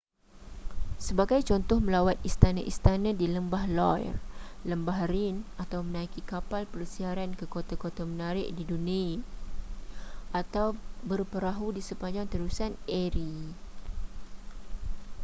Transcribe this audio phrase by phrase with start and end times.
[1.07, 4.15] sebagai contoh melawat istana-istana di lembah loire
[4.69, 9.21] lembah rhine atau menaiki kapal persiaran ke kota-kota menarik di danube
[10.41, 10.67] atau
[11.09, 12.71] berperahu di sepanjang terusan
[13.03, 13.41] erie